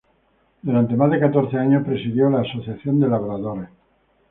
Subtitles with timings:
[0.63, 3.69] Durante más de catorce años presidió la Asociación de Labradores.